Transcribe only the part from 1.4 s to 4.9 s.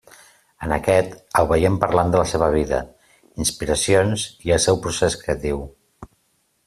el veiem parlant de la seva vida, inspiracions i el seu